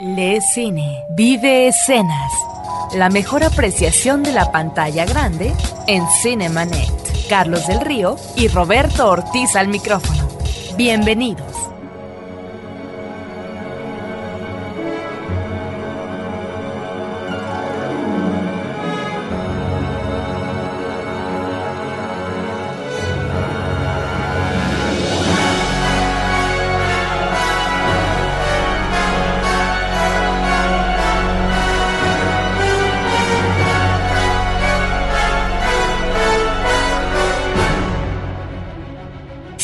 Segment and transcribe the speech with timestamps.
[0.00, 1.04] Le Cine.
[1.08, 2.32] Vive escenas.
[2.94, 5.52] La mejor apreciación de la pantalla grande
[5.88, 7.26] en Cinemanet.
[7.28, 10.28] Carlos del Río y Roberto Ortiz al micrófono.
[10.76, 11.47] Bienvenidos.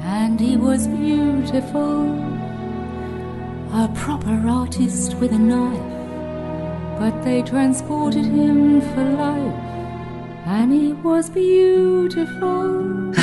[0.05, 2.07] and he was beautiful,
[3.73, 5.83] a proper artist with a knife,
[7.01, 9.53] but they transported him for life,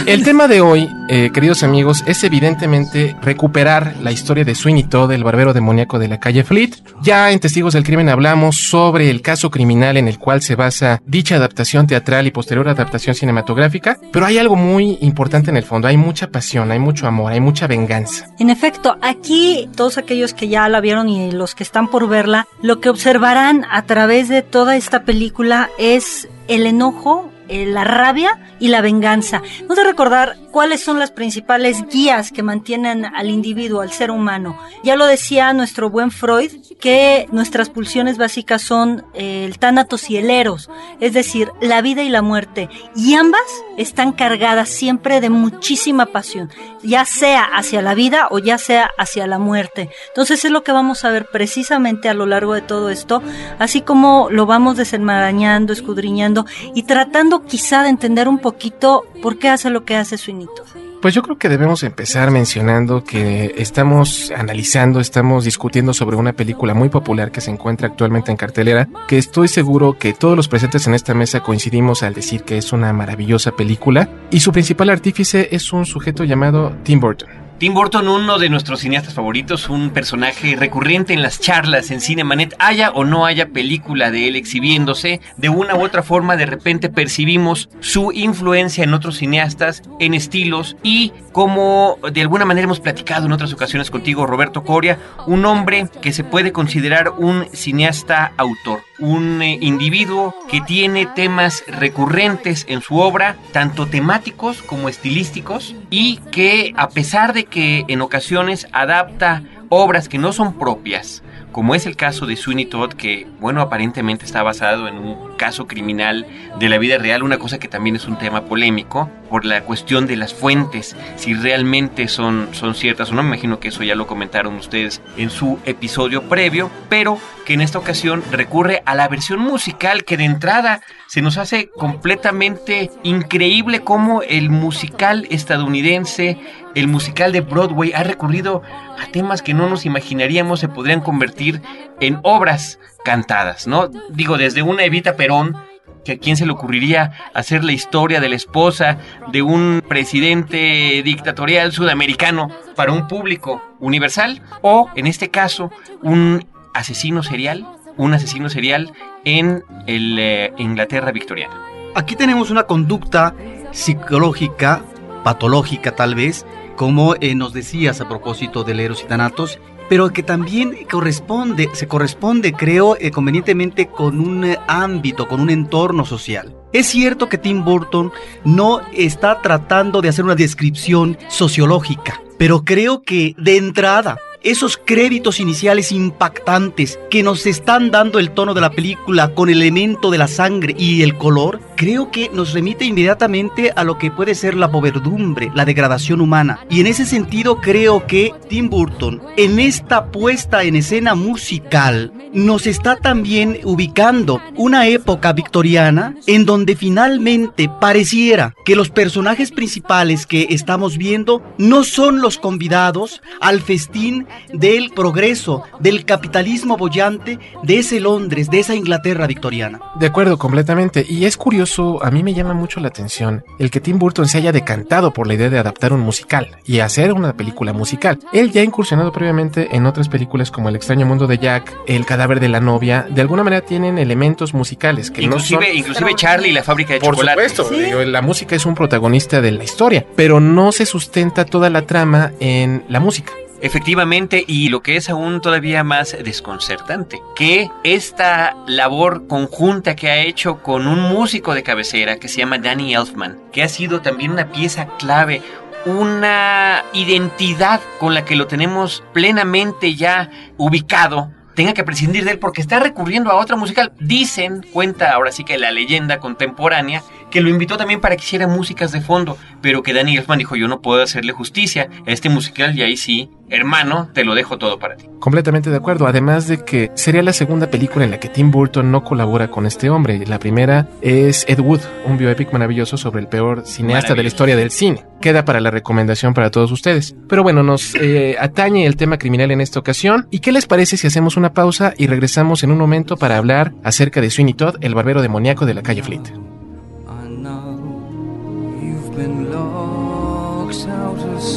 [0.06, 5.13] El tema de hoy, eh, queridos amigos, es evidentemente recuperar la historia de Sweeney Todd,
[5.13, 6.72] el barbero demoníaco de la calle Fleet.
[7.01, 11.01] Ya en Testigos del Crimen hablamos sobre el caso criminal en el cual se basa
[11.06, 15.88] dicha adaptación teatral y posterior adaptación cinematográfica, pero hay algo muy importante en el fondo,
[15.88, 18.28] hay mucha pasión, hay mucho amor, hay mucha venganza.
[18.38, 22.47] En efecto, aquí todos aquellos que ya la vieron y los que están por verla,
[22.61, 28.39] lo que observarán a través de toda esta película es el enojo, eh, la rabia
[28.59, 29.41] y la venganza.
[29.61, 34.57] Vamos a recordar cuáles son las principales guías que mantienen al individuo, al ser humano.
[34.83, 40.17] Ya lo decía nuestro buen Freud, que nuestras pulsiones básicas son eh, el tánatos y
[40.17, 42.69] el eros, es decir, la vida y la muerte.
[42.95, 43.41] Y ambas
[43.77, 46.49] están cargadas siempre de muchísima pasión,
[46.83, 49.89] ya sea hacia la vida o ya sea hacia la muerte.
[50.09, 53.21] Entonces es lo que vamos a ver precisamente a lo largo de todo esto,
[53.59, 59.49] así como lo vamos desenmarañando, escudriñando y tratando quizá de entender un poquito por qué
[59.49, 60.83] hace lo que hace Todd.
[61.01, 66.73] Pues yo creo que debemos empezar mencionando que estamos analizando, estamos discutiendo sobre una película
[66.73, 70.88] muy popular que se encuentra actualmente en cartelera, que estoy seguro que todos los presentes
[70.88, 75.49] en esta mesa coincidimos al decir que es una maravillosa película, y su principal artífice
[75.51, 77.29] es un sujeto llamado Tim Burton.
[77.59, 82.56] Tim Burton, uno de nuestros cineastas favoritos, un personaje recurrente en las charlas en Cinemanet,
[82.59, 86.90] haya o no haya película de él exhibiéndose, de una u otra forma de repente
[86.90, 93.28] percibimos su influencia en otros cineastas, en estilos y como de alguna manera hemos platicado
[93.28, 98.82] en otras ocasiones contigo, Roberto Coria, un hombre que se puede considerar un cineasta autor,
[99.03, 106.17] un eh, individuo que tiene temas recurrentes en su obra, tanto temáticos como estilísticos, y
[106.32, 111.22] que a pesar de que en ocasiones adapta obras que no son propias,
[111.53, 115.67] como es el caso de Sweeney Todd, que, bueno, aparentemente está basado en un caso
[115.67, 116.26] criminal
[116.59, 120.05] de la vida real, una cosa que también es un tema polémico, por la cuestión
[120.05, 123.96] de las fuentes, si realmente son, son ciertas o no, me imagino que eso ya
[123.96, 129.08] lo comentaron ustedes en su episodio previo, pero que en esta ocasión recurre a la
[129.08, 136.38] versión musical que de entrada se nos hace completamente increíble cómo el musical estadounidense
[136.75, 138.61] el musical de Broadway ha recurrido
[138.99, 141.61] a temas que no nos imaginaríamos se podrían convertir
[141.99, 143.90] en obras cantadas, ¿no?
[144.09, 145.55] Digo, desde una Evita Perón,
[146.03, 148.97] que a quién se le ocurriría hacer la historia de la esposa
[149.31, 155.72] de un presidente dictatorial sudamericano para un público universal, o en este caso,
[156.02, 157.66] un asesino serial,
[157.97, 158.91] un asesino serial
[159.23, 161.55] en el, eh, Inglaterra victoriana.
[161.96, 163.34] Aquí tenemos una conducta
[163.72, 164.81] psicológica,
[165.23, 169.59] patológica tal vez, como eh, nos decías a propósito del Eros y Thanatos,
[169.90, 175.49] pero que también corresponde, se corresponde, creo, eh, convenientemente con un eh, ámbito, con un
[175.49, 176.55] entorno social.
[176.72, 178.11] Es cierto que Tim Burton
[178.43, 185.40] no está tratando de hacer una descripción sociológica, pero creo que de entrada esos créditos
[185.40, 190.17] iniciales impactantes que nos están dando el tono de la película con el elemento de
[190.17, 194.55] la sangre y el color, creo que nos remite inmediatamente a lo que puede ser
[194.55, 196.59] la poverdumbre, la degradación humana.
[196.69, 202.67] Y en ese sentido creo que Tim Burton, en esta puesta en escena musical, nos
[202.67, 210.47] está también ubicando una época victoriana en donde finalmente pareciera que los personajes principales que
[210.49, 218.00] estamos viendo no son los convidados al festín del progreso, del capitalismo bollante de ese
[218.00, 219.80] Londres, de esa Inglaterra victoriana.
[219.96, 221.06] De acuerdo, completamente.
[221.08, 224.38] Y es curioso, a mí me llama mucho la atención el que Tim Burton se
[224.38, 228.20] haya decantado por la idea de adaptar un musical y hacer una película musical.
[228.32, 232.06] Él ya ha incursionado previamente en otras películas como El extraño mundo de Jack, El
[232.06, 233.08] cadáver de la novia.
[233.09, 235.78] De alguna manera tienen elementos musicales que inclusive, no son...
[235.78, 237.50] Inclusive Charlie y la fábrica de por chocolate.
[237.50, 241.84] supuesto, la música es un protagonista de la historia, pero no se sustenta toda la
[241.84, 243.34] trama en la música.
[243.63, 250.17] Efectivamente, y lo que es aún todavía más desconcertante, que esta labor conjunta que ha
[250.17, 254.31] hecho con un músico de cabecera que se llama Danny Elfman, que ha sido también
[254.31, 255.41] una pieza clave,
[255.85, 262.39] una identidad con la que lo tenemos plenamente ya ubicado, tenga que prescindir de él
[262.39, 263.93] porque está recurriendo a otra musical.
[264.00, 267.01] Dicen, cuenta ahora sí que la leyenda contemporánea,
[267.34, 270.56] que lo invitó también para que hiciera músicas de fondo, pero que Danny Elfman dijo,
[270.56, 274.60] yo no puedo hacerle justicia a este musical y ahí sí, hermano, te lo dejo
[274.60, 275.08] todo para ti.
[275.20, 278.91] Completamente de acuerdo, además de que sería la segunda película en la que Tim Burton
[278.91, 280.24] no colabora con este hombre.
[280.27, 284.56] La primera es Ed Wood, un bioepic maravilloso sobre el peor cineasta de la historia
[284.56, 285.03] del cine.
[285.20, 287.15] Queda para la recomendación para todos ustedes.
[287.27, 290.27] Pero bueno, nos eh, atañe el tema criminal en esta ocasión.
[290.30, 293.74] ¿Y qué les parece si hacemos una pausa y regresamos en un momento para hablar
[293.84, 296.52] acerca de Sweeney Todd, el barbero demoníaco de la calle Fleet?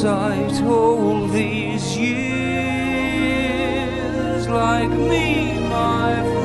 [0.07, 2.47] Sight all these years
[4.47, 6.36] like me, my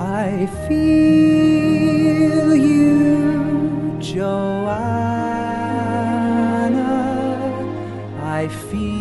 [0.00, 5.12] I feel you, Joanna.
[8.24, 8.91] I feel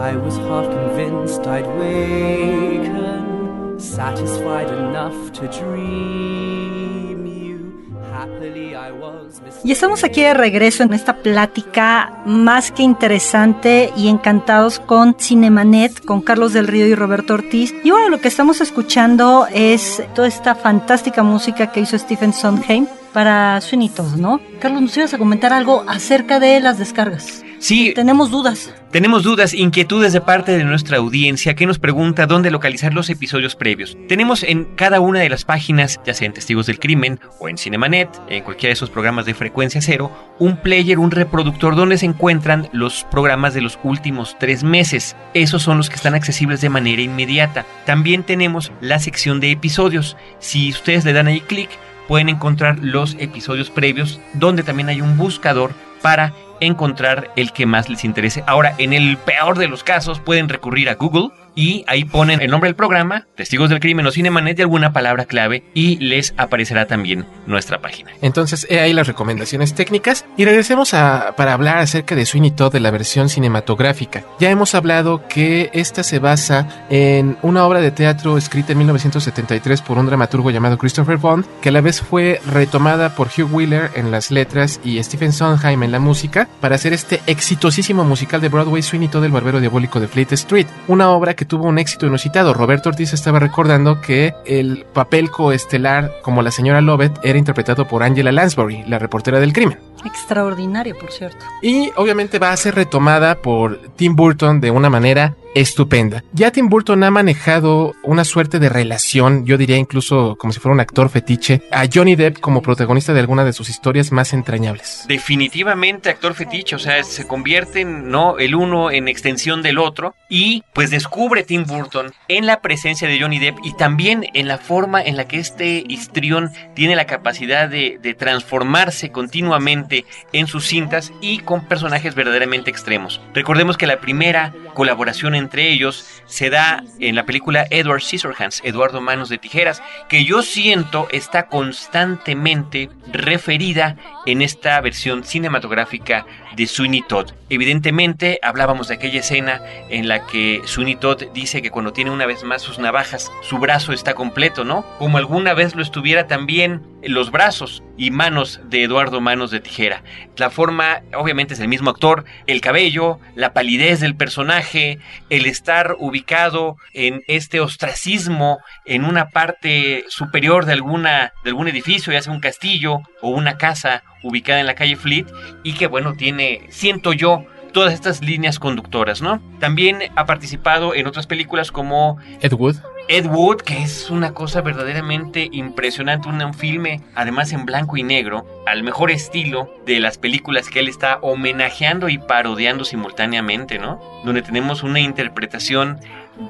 [0.00, 7.72] I was half convinced I'd waken, satisfied enough to dream you
[8.12, 14.06] happily I was Y estamos aquí de regreso en esta plática más que interesante y
[14.06, 17.74] encantados con Cinemanet, con Carlos del Río y Roberto Ortiz.
[17.82, 22.86] Y bueno, lo que estamos escuchando es toda esta fantástica música que hizo Stephen Sondheim
[23.12, 24.38] para Sweeney Todd, ¿no?
[24.60, 27.42] Carlos, nos ibas a comentar algo acerca de las descargas.
[27.58, 28.72] Sí, Tenemos dudas.
[28.90, 33.54] Tenemos dudas, inquietudes de parte de nuestra audiencia que nos pregunta dónde localizar los episodios
[33.54, 33.98] previos.
[34.08, 37.58] Tenemos en cada una de las páginas, ya sea en Testigos del Crimen o en
[37.58, 42.06] Cinemanet, en cualquiera de esos programas de frecuencia cero, un player, un reproductor donde se
[42.06, 45.16] encuentran los programas de los últimos tres meses.
[45.34, 47.66] Esos son los que están accesibles de manera inmediata.
[47.84, 50.16] También tenemos la sección de episodios.
[50.38, 51.68] Si ustedes le dan ahí clic,
[52.08, 57.88] pueden encontrar los episodios previos, donde también hay un buscador para encontrar el que más
[57.88, 58.44] les interese.
[58.46, 62.52] Ahora, en el peor de los casos, pueden recurrir a Google y ahí ponen el
[62.52, 66.86] nombre del programa, Testigos del Crimen o Cinemanet y alguna palabra clave y les aparecerá
[66.86, 68.12] también nuestra página.
[68.22, 72.72] Entonces, he ahí las recomendaciones técnicas y regresemos a, para hablar acerca de Sweeney Todd
[72.72, 74.22] de la versión cinematográfica.
[74.38, 79.82] Ya hemos hablado que esta se basa en una obra de teatro escrita en 1973
[79.82, 83.90] por un dramaturgo llamado Christopher Bond, que a la vez fue retomada por Hugh Wheeler
[83.96, 88.48] en las letras y Stephen Sondheim en la música para hacer este exitosísimo musical de
[88.48, 92.06] Broadway Sweeney Todd el barbero diabólico de Fleet Street, una obra que tuvo un éxito
[92.06, 92.54] inusitado.
[92.54, 98.02] Roberto Ortiz estaba recordando que el papel coestelar como la señora Lovett era interpretado por
[98.02, 99.87] Angela Lansbury, la reportera del crimen.
[100.04, 101.44] Extraordinario, por cierto.
[101.62, 106.22] Y obviamente va a ser retomada por Tim Burton de una manera estupenda.
[106.32, 110.74] Ya Tim Burton ha manejado una suerte de relación, yo diría incluso como si fuera
[110.74, 115.04] un actor fetiche, a Johnny Depp como protagonista de alguna de sus historias más entrañables.
[115.08, 118.38] Definitivamente actor fetiche, o sea, se convierten, ¿no?
[118.38, 123.20] El uno en extensión del otro y pues descubre Tim Burton en la presencia de
[123.20, 127.68] Johnny Depp y también en la forma en la que este histrión tiene la capacidad
[127.68, 129.87] de, de transformarse continuamente
[130.32, 133.20] en sus cintas y con personajes verdaderamente extremos.
[133.34, 139.00] Recordemos que la primera colaboración entre ellos se da en la película Edward Scissorhands, Eduardo
[139.00, 146.26] Manos de Tijeras, que yo siento está constantemente referida en esta versión cinematográfica
[146.56, 147.30] de Sweeney Todd.
[147.50, 152.26] Evidentemente hablábamos de aquella escena en la que Sweeney Todd dice que cuando tiene una
[152.26, 154.84] vez más sus navajas, su brazo está completo, ¿no?
[154.98, 160.02] Como alguna vez lo estuviera también los brazos y manos de Eduardo Manos de Tijera.
[160.36, 164.98] La forma, obviamente es el mismo actor, el cabello, la palidez del personaje,
[165.30, 172.12] el estar ubicado en este ostracismo en una parte superior de alguna de algún edificio,
[172.12, 175.26] ya sea un castillo o una casa ubicada en la calle Fleet
[175.62, 179.40] y que bueno, tiene, siento yo, todas estas líneas conductoras, ¿no?
[179.60, 182.76] También ha participado en otras películas como Ed Wood.
[183.10, 188.02] Ed Wood, que es una cosa verdaderamente impresionante, un, un filme además en blanco y
[188.02, 193.98] negro, al mejor estilo de las películas que él está homenajeando y parodiando simultáneamente, ¿no?
[194.24, 195.98] Donde tenemos una interpretación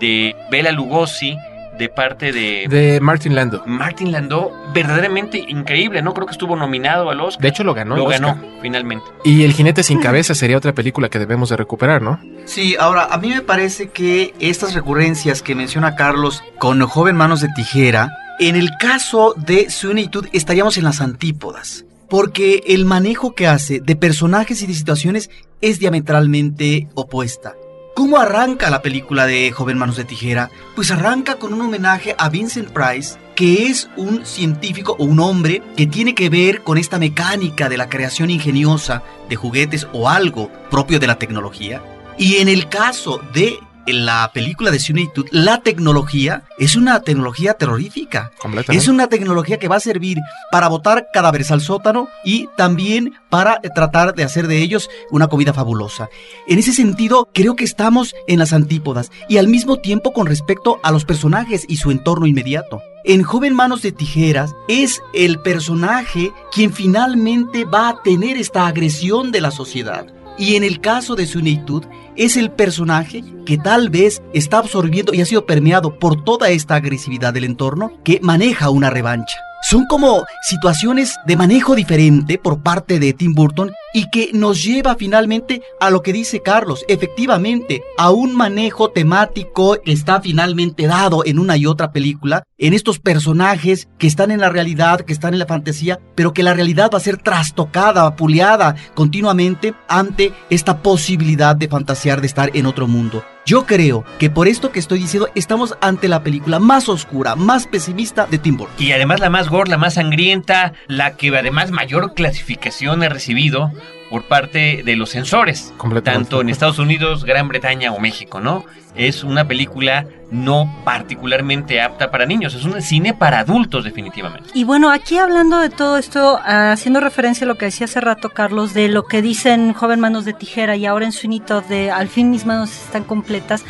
[0.00, 1.38] de Bela Lugosi
[1.78, 3.62] de parte de, De Martin Landau.
[3.66, 6.12] Martin Landau, verdaderamente increíble, ¿no?
[6.12, 7.42] Creo que estuvo nominado al Oscar.
[7.42, 7.96] De hecho, lo ganó.
[7.96, 8.44] Lo ganó, Oscar.
[8.60, 9.04] finalmente.
[9.24, 12.20] Y El jinete sin cabeza sería otra película que debemos de recuperar, ¿no?
[12.44, 17.40] Sí, ahora, a mí me parece que estas recurrencias que menciona Carlos con Joven Manos
[17.40, 19.68] de Tijera, en el caso de
[20.10, 21.84] Todd estaríamos en las antípodas.
[22.08, 25.30] Porque el manejo que hace de personajes y de situaciones
[25.60, 27.54] es diametralmente opuesta.
[27.98, 30.52] ¿Cómo arranca la película de Joven Manos de Tijera?
[30.76, 35.64] Pues arranca con un homenaje a Vincent Price, que es un científico o un hombre
[35.76, 40.48] que tiene que ver con esta mecánica de la creación ingeniosa de juguetes o algo
[40.70, 41.82] propio de la tecnología.
[42.16, 43.58] Y en el caso de
[43.92, 44.78] la película de
[45.14, 48.32] Todd, la tecnología es una tecnología terrorífica.
[48.68, 50.18] Es una tecnología que va a servir
[50.50, 55.28] para botar cadáveres al sótano y también para eh, tratar de hacer de ellos una
[55.28, 56.08] comida fabulosa.
[56.46, 60.80] En ese sentido, creo que estamos en las antípodas y al mismo tiempo con respecto
[60.82, 62.80] a los personajes y su entorno inmediato.
[63.04, 69.30] En Joven Manos de Tijeras es el personaje quien finalmente va a tener esta agresión
[69.32, 70.06] de la sociedad.
[70.38, 71.84] Y en el caso de Sweeney Todd,
[72.16, 76.76] es el personaje que tal vez está absorbiendo y ha sido permeado por toda esta
[76.76, 79.36] agresividad del entorno que maneja una revancha.
[79.60, 84.94] Son como situaciones de manejo diferente por parte de Tim Burton y que nos lleva
[84.94, 91.24] finalmente a lo que dice Carlos, efectivamente, a un manejo temático que está finalmente dado
[91.24, 95.34] en una y otra película, en estos personajes que están en la realidad, que están
[95.34, 100.82] en la fantasía, pero que la realidad va a ser trastocada, apuleada continuamente ante esta
[100.82, 103.24] posibilidad de fantasear de estar en otro mundo.
[103.48, 107.66] Yo creo que por esto que estoy diciendo estamos ante la película más oscura, más
[107.66, 108.76] pesimista de Tim Burton.
[108.78, 113.72] Y además la más gore, la más sangrienta, la que además mayor clasificación ha recibido
[114.10, 115.72] por parte de los censores,
[116.04, 118.66] tanto en Estados Unidos, Gran Bretaña o México, ¿no?
[118.98, 124.50] Es una película no particularmente apta para niños, es un cine para adultos definitivamente.
[124.52, 128.00] Y bueno, aquí hablando de todo esto, ah, haciendo referencia a lo que decía hace
[128.00, 131.90] rato Carlos, de lo que dicen joven manos de tijera y ahora en Suinito de
[131.90, 133.64] al fin mis manos están completas.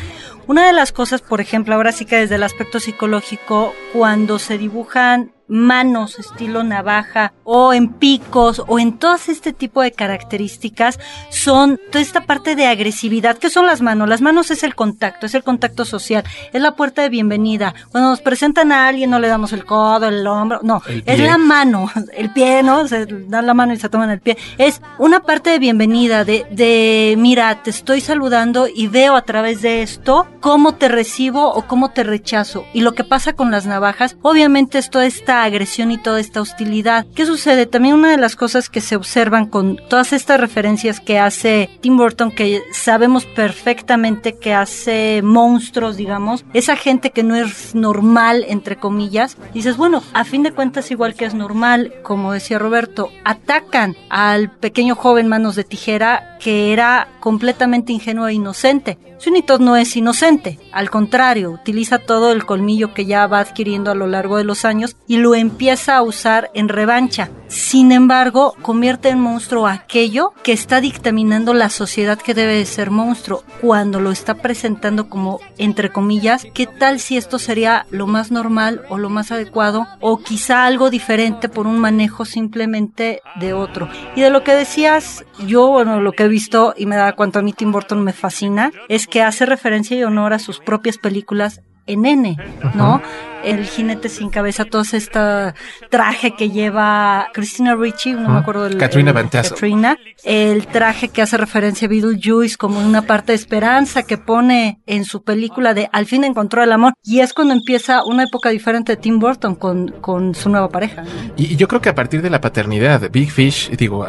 [0.47, 4.57] Una de las cosas, por ejemplo, ahora sí que desde el aspecto psicológico, cuando se
[4.57, 11.79] dibujan manos estilo navaja o en picos o en todas este tipo de características son
[11.91, 13.37] toda esta parte de agresividad.
[13.37, 14.07] ¿Qué son las manos?
[14.07, 17.73] Las manos es el contacto, es el contacto social, es la puerta de bienvenida.
[17.91, 21.19] Cuando nos presentan a alguien no le damos el codo, el hombro, no, El es
[21.19, 22.87] la mano, el pie, ¿no?
[22.87, 24.37] Se dan la mano y se toman el pie.
[24.57, 29.61] Es una parte de bienvenida, de, de mira, te estoy saludando y veo a través
[29.61, 32.65] de esto cómo te recibo o cómo te rechazo.
[32.73, 35.05] Y lo que pasa con las navajas, obviamente es toda
[35.43, 37.05] agresión y toda esta hostilidad.
[37.15, 37.65] ¿Qué sucede?
[37.65, 41.97] También una de las cosas que se observan con todas estas referencias que hace Tim
[41.97, 48.75] Burton, que sabemos perfectamente que hace monstruos, digamos, esa gente que no es normal, entre
[48.75, 53.95] comillas, dices, bueno, a fin de cuentas igual que es normal, como decía Roberto, atacan
[54.09, 58.97] al pequeño joven manos de tijera que era completamente ingenuo e inocente.
[59.45, 63.95] Todd no es inocente, al contrario, utiliza todo el colmillo que ya va adquiriendo a
[63.95, 67.29] lo largo de los años y lo empieza a usar en revancha.
[67.47, 72.91] Sin embargo, convierte en monstruo aquello que está dictaminando la sociedad que debe de ser
[72.91, 78.29] monstruo, cuando lo está presentando como, entre comillas, ¿qué tal si esto sería lo más
[78.29, 83.89] normal o lo más adecuado o quizá algo diferente por un manejo simplemente de otro?
[84.15, 87.39] Y de lo que decías, yo, bueno, lo que he visto y me da cuanto
[87.39, 90.97] a mí Tim Burton me fascina, es que hace referencia y honor a sus propias
[90.97, 92.37] películas en N,
[92.75, 93.01] ¿no?
[93.43, 95.53] El jinete sin cabeza, todo este
[95.89, 99.53] traje que lleva Christina Ricci, no me acuerdo del Katrina el- Van Tassel.
[99.53, 104.81] Katrina, el traje que hace referencia a Beetlejuice como una parte de esperanza que pone
[104.87, 108.49] en su película de Al fin encontró el amor y es cuando empieza una época
[108.49, 111.03] diferente de Tim Burton con, con su nueva pareja.
[111.37, 114.05] Y y yo creo que a partir de la paternidad, Big Fish, digo,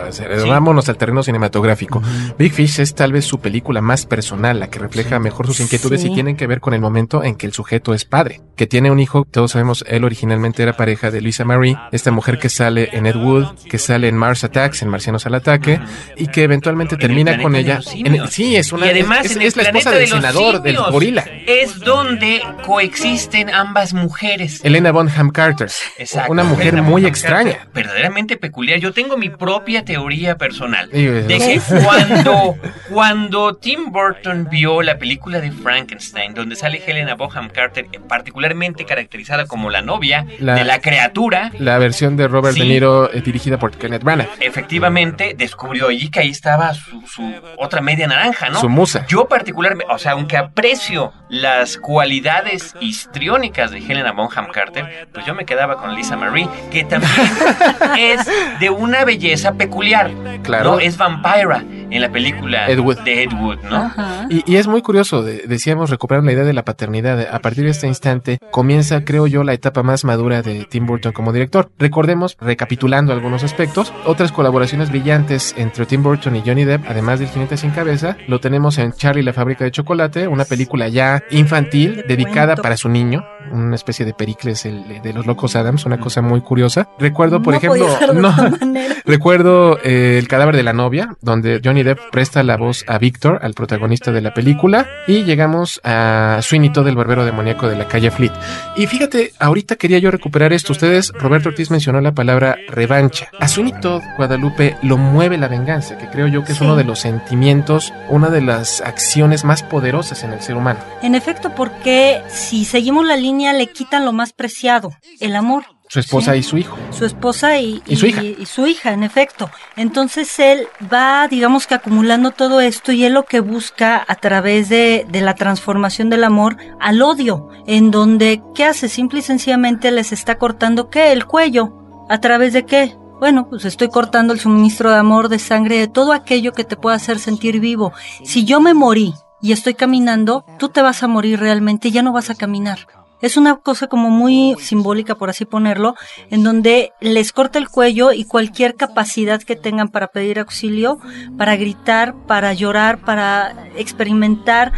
[0.46, 2.02] vámonos al terreno cinematográfico.
[2.38, 6.02] Big Fish es tal vez su película más personal, la que refleja mejor sus inquietudes
[6.02, 6.08] Sí.
[6.10, 8.91] y tienen que ver con el momento en que el sujeto es padre, que tiene
[8.91, 12.91] un hijo, todos sabemos, él originalmente era pareja de Lisa Marie, esta mujer que sale
[12.93, 15.80] en Ed Wood, que sale en Mars Attacks, en Marcianos al Ataque,
[16.17, 17.80] y que eventualmente el termina con ella.
[17.95, 20.63] en- sí, es una y además es, en es el la esposa del de senador,
[20.63, 21.25] del gorila.
[21.47, 24.61] Es donde coexisten ambas mujeres.
[24.65, 25.69] Elena Bonham Carter.
[25.99, 26.33] Exacto.
[26.33, 27.52] Una mujer Elena muy Bonham extraña.
[27.52, 28.78] Carter, Verdaderamente peculiar.
[28.80, 30.91] Yo tengo mi propia teoría personal.
[30.91, 32.56] De que cuando,
[32.91, 39.47] cuando Tim Burton vio la película de Frankenstein, donde sale Helena Bonham Carter, particularmente caracterizada
[39.47, 42.60] como la novia La- de la criatura, La versión de Robert Sí.
[42.63, 44.28] De Niro eh, dirigida por Kenneth Branagh.
[44.41, 48.60] efectivamente descubrió allí que ahí estaba su, su otra media naranja, ¿no?
[48.60, 49.06] Su musa.
[49.08, 55.34] Yo particularmente, o sea, aunque aprecio las cualidades histriónicas de Helena Bonham Carter, pues yo
[55.34, 57.10] me quedaba con Lisa Marie, que también
[57.99, 58.26] es
[58.60, 60.10] de una belleza peculiar.
[60.43, 60.73] Claro.
[60.73, 60.78] ¿no?
[60.80, 62.99] Es vampira en la película Ed Wood.
[63.00, 63.93] de Ed Wood, ¿no?
[64.28, 67.19] Y, y es muy curioso, de- decíamos, recuperar la idea de la paternidad.
[67.41, 71.13] A partir de este instante comienza, creo yo, la etapa más madura de Tim Burton
[71.13, 71.71] como director.
[71.79, 77.31] Recordemos, recapitulando algunos aspectos, otras colaboraciones brillantes entre Tim Burton y Johnny Depp, además del
[77.31, 82.05] Jinete sin Cabeza, lo tenemos en Charlie la fábrica de chocolate, una película ya infantil
[82.07, 86.21] dedicada para su niño, una especie de Pericles el- de los locos Adams, una cosa
[86.21, 86.89] muy curiosa.
[86.99, 88.35] Recuerdo, por No ejemplo, de no.
[89.07, 93.39] Recuerdo eh, El cadáver de la novia, donde Johnny Depp presta la voz a Víctor,
[93.43, 97.88] al protagonista de la película, y llegamos a Sweeney Todd, el barbero demoníaco de la
[97.88, 98.32] calle Fleet.
[98.76, 100.73] Y fíjate, ahorita quería yo recuperar esto.
[100.73, 103.28] Ustedes, Roberto Ortiz mencionó la palabra revancha.
[103.40, 106.64] A Sweeney Todd, Guadalupe, lo mueve la venganza, que creo yo que es Sí.
[106.64, 110.80] uno de los sentimientos, una de las acciones más poderosas en el ser humano.
[111.02, 115.64] En efecto, porque si seguimos la línea le quitan lo más preciado, el amor.
[115.93, 116.39] Su esposa Sí.
[116.39, 116.79] y su hijo.
[116.93, 118.23] su esposa y, Y su hija.
[118.23, 119.50] y su hija, en efecto.
[119.76, 124.69] Entonces él va, digamos que acumulando todo esto y él lo que busca a través
[124.69, 128.89] de, de la transformación del amor al odio, en donde, ¿qué hace?
[128.89, 131.11] Simple y sencillamente les está cortando, ¿qué?
[131.11, 131.73] El cuello.
[132.09, 132.97] ¿A través de qué?
[133.19, 136.76] Bueno, pues estoy cortando el suministro de amor, de sangre, de todo aquello que te
[136.76, 137.93] pueda hacer sentir vivo.
[138.25, 142.13] Si yo me morí y estoy caminando, tú te vas a morir realmente ya no
[142.13, 142.87] vas a caminar.
[143.21, 145.95] Es una cosa como muy simbólica, por así ponerlo,
[146.30, 150.99] en donde les corta el cuello y cualquier capacidad que tengan para pedir auxilio,
[151.37, 154.73] para gritar, para llorar, para experimentar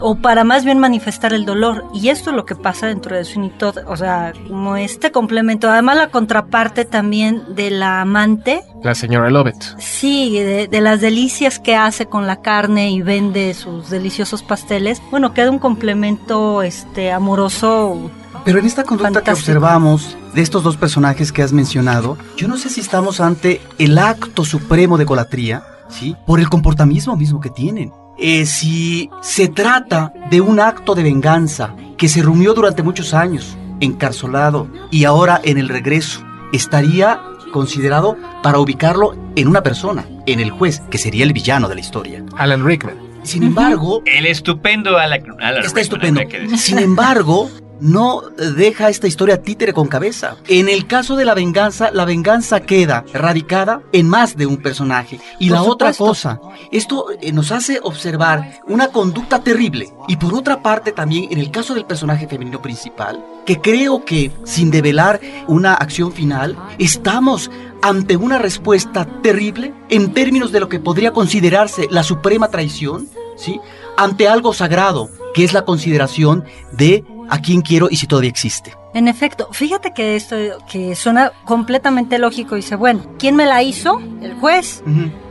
[0.00, 1.84] o para más bien manifestar el dolor.
[1.94, 3.24] Y esto es lo que pasa dentro de
[3.58, 5.70] Todd, o sea, como este complemento.
[5.70, 8.62] Además, la contraparte también de la amante.
[8.82, 9.78] La señora Lovett.
[9.78, 15.00] Sí, de, de las delicias que hace con la carne y vende sus deliciosos pasteles.
[15.10, 18.10] Bueno, queda un complemento este amoroso
[18.44, 22.56] Pero en esta conducta que observamos de estos dos personajes que has mencionado, yo no
[22.56, 26.16] sé si estamos ante el acto supremo de colatría, ¿sí?
[26.26, 27.92] Por el comportamiento mismo que tienen.
[28.18, 33.56] Eh, si se trata de un acto de venganza que se rumió durante muchos años,
[33.80, 36.20] encarcelado y ahora en el regreso,
[36.52, 37.20] estaría
[37.52, 41.80] considerado para ubicarlo en una persona, en el juez, que sería el villano de la
[41.80, 42.24] historia.
[42.36, 42.96] Alan Rickman.
[43.22, 46.20] Sin embargo, El estupendo Alan, Alan Está Rickman, estupendo.
[46.20, 46.58] habría que decir.
[46.58, 48.22] Sin embargo, no
[48.56, 50.36] deja esta historia títere con cabeza.
[50.48, 55.20] En el caso de la venganza, la venganza queda radicada en más de un personaje.
[55.38, 59.92] Y Por la otra cosa, esto eh, nos hace observar una conducta terrible.
[60.08, 64.30] Y por otra parte también en el caso del personaje femenino principal, que creo que
[64.44, 67.50] sin develar una acción final, estamos
[67.82, 73.60] ante una respuesta terrible en términos de lo que podría considerarse la suprema traición, ¿sí?
[73.96, 78.74] Ante algo sagrado, que es la consideración de a quién quiero y si todavía existe.
[78.94, 80.36] En efecto, fíjate que esto
[80.70, 82.54] que suena completamente lógico.
[82.54, 84.00] Dice, bueno, ¿quién me la hizo?
[84.22, 84.82] El juez.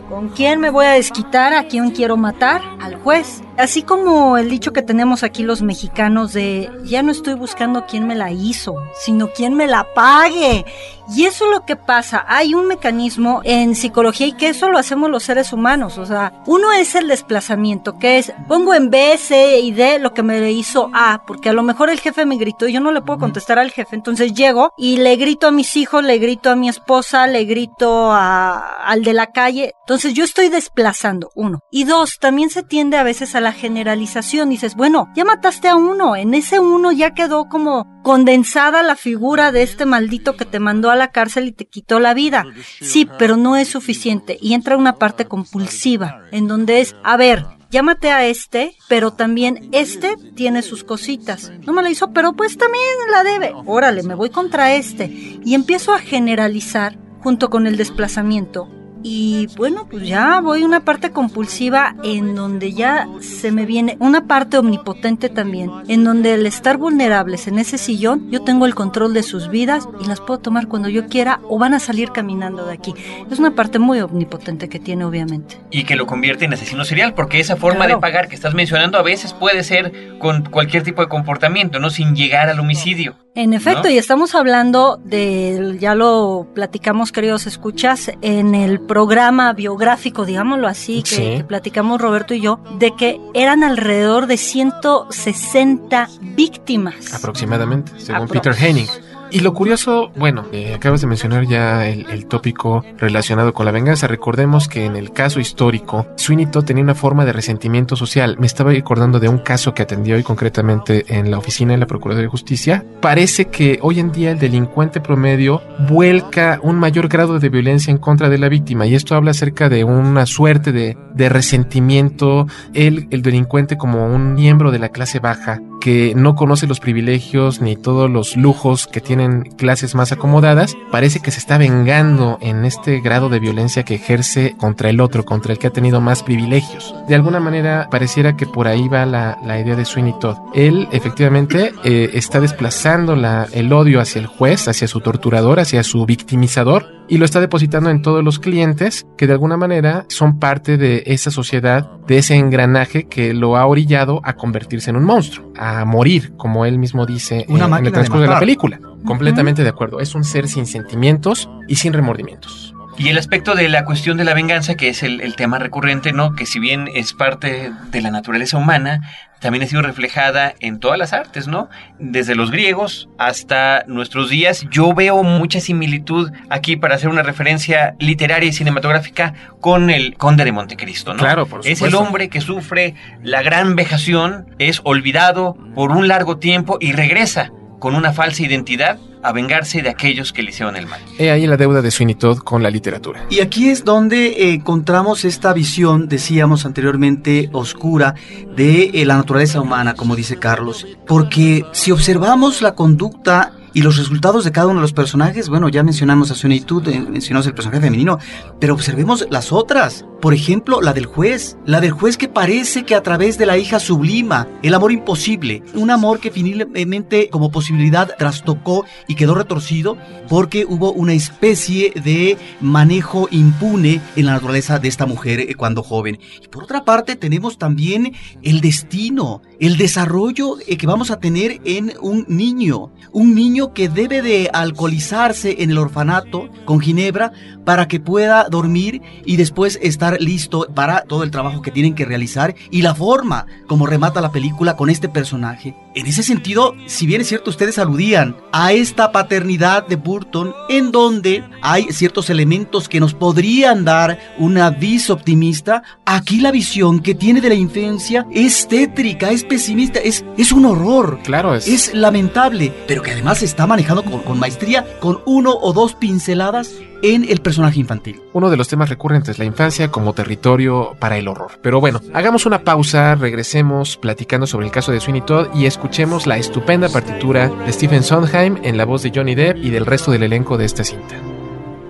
[0.10, 1.54] ¿Con quién me voy a desquitar?
[1.54, 2.62] ¿A quién quiero matar?
[2.82, 3.42] Al juez.
[3.58, 8.08] Así como el dicho que tenemos aquí los mexicanos de ya no estoy buscando quién
[8.08, 10.66] me la hizo, sino quién me la pague.
[11.10, 12.26] Y eso es lo que pasa.
[12.28, 15.98] Hay un mecanismo en psicología y que eso lo hacemos los seres humanos.
[15.98, 20.14] O sea, uno es el desplazamiento, que es pongo en B, C y D lo
[20.14, 22.92] que me hizo A, porque a lo mejor el jefe me gritó y yo no
[22.92, 23.96] le puedo contestar al jefe.
[23.96, 28.12] Entonces llego y le grito a mis hijos, le grito a mi esposa, le grito
[28.12, 29.74] a, al de la calle.
[29.82, 31.60] Entonces yo estoy desplazando, uno.
[31.70, 34.50] Y dos, también se tiende a veces a la generalización.
[34.50, 39.52] Dices, bueno, ya mataste a uno, en ese uno ya quedó como condensada la figura
[39.52, 42.46] de este maldito que te mandó a la cárcel y te quitó la vida.
[42.82, 44.38] Sí, pero no es suficiente.
[44.42, 49.70] Y entra una parte compulsiva, en donde es, a ver, llámate a este, pero también
[49.72, 51.52] este tiene sus cositas.
[51.66, 53.54] No me la hizo, pero pues también la debe.
[53.66, 55.06] Órale, me voy contra este.
[55.06, 58.70] Y empiezo a generalizar junto con el desplazamiento.
[59.04, 63.98] Y bueno, pues ya voy a una parte compulsiva en donde ya se me viene
[64.00, 68.76] una parte omnipotente también, en donde el estar vulnerables en ese sillón, yo tengo el
[68.76, 72.12] control de sus vidas y las puedo tomar cuando yo quiera o van a salir
[72.12, 72.94] caminando de aquí.
[73.30, 75.60] Es una parte muy omnipotente que tiene obviamente.
[75.70, 77.96] Y que lo convierte en asesino serial, porque esa forma Claro.
[77.96, 81.90] de pagar que estás mencionando a veces puede ser con cualquier tipo de comportamiento, ¿no?
[81.90, 83.16] Sin llegar al homicidio.
[83.36, 83.90] En efecto, ¿No?
[83.90, 91.02] y estamos hablando de, ya lo platicamos queridos escuchas, en el programa biográfico, digámoslo así,
[91.02, 91.22] que, Sí.
[91.38, 97.12] que platicamos Roberto y yo, de que eran alrededor de 160 víctimas.
[97.14, 98.34] Aproximadamente, según Aprox.
[98.34, 98.88] Peter Henning.
[99.34, 103.72] Y lo curioso, bueno, eh, acabas de mencionar ya el, el tópico relacionado con la
[103.72, 104.06] venganza.
[104.06, 108.38] Recordemos que en el caso histórico, Sweeney tenía una forma de resentimiento social.
[108.38, 111.88] Me estaba acordando de un caso que atendió hoy concretamente en la oficina de la
[111.88, 112.86] Procuraduría de Justicia.
[113.02, 117.98] Parece que hoy en día el delincuente promedio vuelca un mayor grado de violencia en
[117.98, 118.86] contra de la víctima.
[118.86, 120.96] Y esto habla acerca de una suerte de,
[121.30, 122.46] resentimiento.
[122.76, 127.62] Él, el delincuente, como un miembro de la clase baja, que no conoce los privilegios
[127.62, 132.66] ni todos los lujos que tienen clases más acomodadas, parece que se está vengando en
[132.66, 136.24] este grado de violencia que ejerce contra el otro, contra el que ha tenido más
[136.24, 136.94] privilegios.
[137.08, 140.38] De alguna manera pareciera que por ahí va la, la idea de Sweeney Todd.
[140.54, 145.84] Él efectivamente eh, está desplazando la, el odio hacia el juez, hacia su torturador, hacia
[145.84, 150.40] su victimizador, y lo está depositando en todos los clientes que de alguna manera son
[150.40, 155.04] parte de esa sociedad, de ese engranaje que lo ha orillado a convertirse en un
[155.04, 158.80] monstruo, a morir, como él mismo dice Una eh, en el transcurso de, la película.
[159.06, 160.00] Completamente de acuerdo.
[160.00, 162.73] Es un ser sin sentimientos y sin remordimientos.
[162.98, 166.14] Y el aspecto de la cuestión de la venganza, que es el, el tema recurrente,
[166.14, 166.36] ¿no?
[166.36, 169.02] Que si bien es parte de la naturaleza humana,
[169.40, 171.70] también ha sido reflejada en todas las artes, ¿no?
[172.00, 174.66] Desde los griegos hasta nuestros días.
[174.70, 180.46] Yo veo mucha similitud aquí para hacer una referencia literaria y cinematográfica con el Conde
[180.46, 181.20] de Montecristo, ¿no?
[181.20, 182.00] Claro, por Es el supuesto.
[182.00, 187.96] hombre que sufre la gran vejación, es olvidado por un largo tiempo y regresa con
[187.96, 191.02] una falsa identidad a vengarse de aquellos que le hicieron el mal.
[191.18, 193.26] He ahí la deuda de Sweeney Todd con la literatura.
[193.30, 198.16] Y aquí es donde eh, encontramos esta visión, decíamos anteriormente, oscura
[198.56, 200.86] de eh, la naturaleza humana, como dice Carlos.
[201.08, 205.68] Porque si observamos la conducta y los resultados de cada uno de los personajes, bueno,
[205.68, 208.20] ya mencionamos a Sonitud, mencionamos el personaje femenino,
[208.60, 210.06] pero observemos las otras.
[210.22, 211.58] Por ejemplo, la del juez.
[211.66, 215.64] La del juez que parece que a través de la hija sublima el amor imposible.
[215.74, 219.98] Un amor que finalmente como posibilidad trastocó y quedó retorcido
[220.30, 225.84] porque hubo una especie de manejo impune en la naturaleza de esta mujer eh, cuando
[225.84, 226.20] joven.
[226.42, 231.60] Y por otra parte tenemos también el destino, el desarrollo eh, que vamos a tener
[231.66, 232.92] en un niño.
[233.12, 237.32] Un niño que debe de alcoholizarse en el orfanato con Ginebra
[237.64, 242.06] para que pueda dormir y después estar listo para todo el trabajo que tienen que
[242.06, 245.76] realizar y la forma como remata la película con este personaje.
[245.96, 250.92] En ese sentido, si bien es cierto, ustedes aludían a esta paternidad de Burton en
[250.92, 257.16] donde hay ciertos elementos que nos podrían dar una vis optimista, aquí la visión que
[257.16, 261.20] tiene de la infancia es tétrica, es pesimista, es, es un horror.
[261.24, 261.68] Claro, es.
[261.68, 265.94] Es lamentable, pero que además se está manejando con, con maestría, con uno o dos
[265.94, 268.20] pinceladas en el personaje infantil.
[268.34, 271.52] Uno de los temas recurrentes, la infancia como territorio para el horror.
[271.62, 276.26] Pero bueno, hagamos una pausa, regresemos platicando sobre el caso de Sweeney Todd y escuchemos
[276.26, 280.10] la estupenda partitura de Stephen Sondheim en la voz de Johnny Depp y del resto
[280.12, 281.16] del elenco de esta cinta.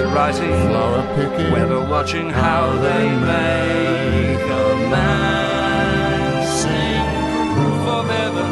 [0.00, 1.52] and righty, flower picking.
[1.52, 7.04] whether watching how they make a man sing
[7.54, 8.50] proof of heaven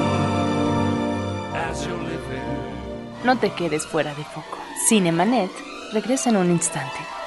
[1.55, 3.25] as you're living.
[3.25, 4.59] No te quedes fuera de foco.
[4.89, 5.51] Cinemanet
[5.93, 7.18] regresa en un instante.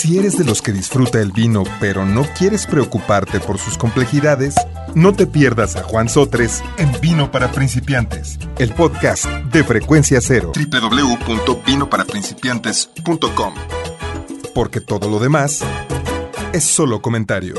[0.00, 4.54] Si eres de los que disfruta el vino pero no quieres preocuparte por sus complejidades,
[4.94, 10.52] no te pierdas a Juan Sotres en Vino para Principiantes, el podcast de Frecuencia Cero.
[10.56, 13.54] www.vinoparaprincipiantes.com
[14.54, 15.60] Porque todo lo demás
[16.54, 17.56] es solo comentario.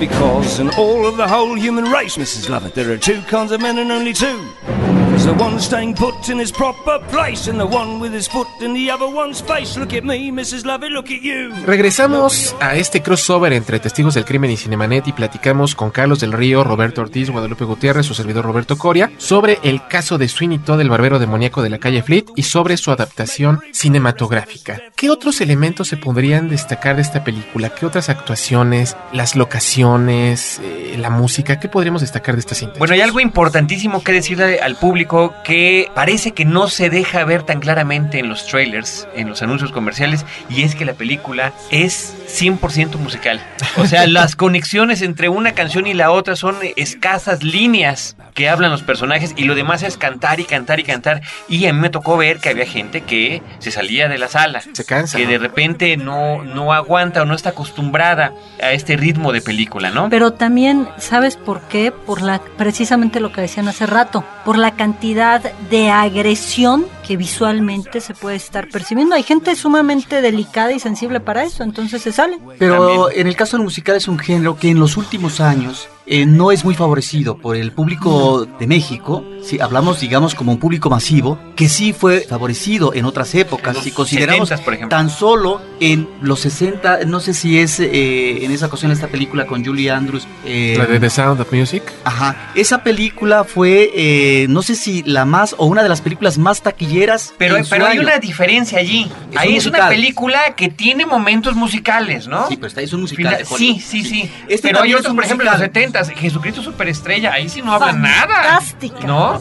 [0.00, 2.48] Because in all of the whole human race, Mrs.
[2.48, 5.07] Lovett, there are two kinds of men and only two.
[5.28, 8.48] There's the one staying put in his proper place, and the one with his foot
[8.62, 9.78] in the other one's face.
[9.78, 10.64] Look at me, Mrs.
[10.64, 11.52] Lovett, look at you.
[11.66, 16.32] Regresamos a este crossover entre Testigos del Crimen y Cinemanet y platicamos con Carlos del
[16.32, 20.80] Río, Roberto Ortiz, Guadalupe Gutiérrez, su servidor Roberto Coria, sobre el caso de Sweeney Todd,
[20.80, 24.80] el barbero demoníaco de la calle Fleet, y sobre su adaptación cinematográfica.
[24.96, 27.68] ¿Qué otros elementos se podrían destacar de esta película?
[27.68, 31.60] ¿Qué otras actuaciones, las locaciones, eh, la música?
[31.60, 32.78] ¿Qué podríamos destacar de esta cinta?
[32.78, 37.42] Bueno, hay algo importantísimo que decirle al público que parece que no se deja ver
[37.42, 42.14] tan claramente en los trailers, en los anuncios comerciales, y es que la película es
[42.28, 43.40] 100% musical.
[43.76, 48.70] O sea, las conexiones entre una canción y la otra son escasas líneas que hablan
[48.70, 51.22] los personajes y lo demás es cantar y cantar y cantar.
[51.48, 54.60] Y a mí me tocó ver que había gente que se salía de la sala,
[54.72, 55.16] Se cansa.
[55.16, 55.30] que ¿no?
[55.30, 60.08] de repente no, no aguanta o no está acostumbrada a este ritmo de película, ¿no?
[60.10, 61.90] Pero también, ¿sabes por qué?
[61.90, 68.00] Por la precisamente lo que decían hace rato, por la cantidad de agresión que visualmente
[68.00, 69.14] se puede estar percibiendo.
[69.14, 72.38] Hay gente sumamente delicada y sensible para eso, entonces se sale.
[72.58, 73.20] Pero También.
[73.20, 76.52] en el caso del musical es un género que en los últimos años eh, no
[76.52, 81.38] es muy favorecido por el público de México, si hablamos, digamos, como un público masivo,
[81.54, 84.96] que sí fue favorecido en otras épocas, si consideramos por ejemplo.
[84.96, 89.46] tan solo en los 60, no sé si es eh, en esa ocasión esta película
[89.46, 90.26] con Julie Andrews.
[90.46, 91.82] Eh, la de The Sound of Music.
[92.04, 96.62] Ajá, esa película fue, no sé si la más o una de las películas más
[96.62, 97.34] taquilleras.
[97.36, 99.10] Pero, en pero hay una diferencia allí.
[99.30, 102.48] Es Ahí es una película que tiene momentos musicales, ¿no?
[102.48, 103.44] Sí, pero está, es un musical.
[103.44, 107.32] Sí, sí, sí, Este pero hay otros, por ejemplo, en los 70 noventas, Jesucristo Superestrella,
[107.32, 108.34] ahí sí no habla nada.
[108.34, 109.06] Fantástica.
[109.06, 109.40] ¿No?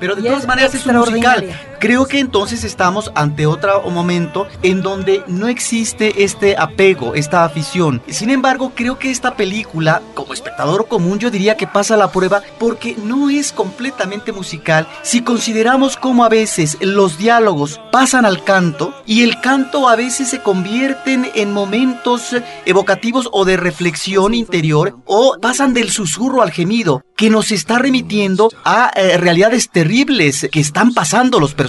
[0.00, 4.82] Pero de todas maneras es un musical creo que entonces estamos ante otro momento en
[4.82, 8.02] donde no existe este apego, esta afición.
[8.08, 12.42] Sin embargo, creo que esta película, como espectador común, yo diría que pasa la prueba
[12.58, 18.94] porque no es completamente musical si consideramos cómo a veces los diálogos pasan al canto
[19.06, 22.34] y el canto a veces se convierten en momentos
[22.66, 28.50] evocativos o de reflexión interior o pasan del susurro al gemido que nos está remitiendo
[28.64, 31.67] a eh, realidades terribles que están pasando los personajes.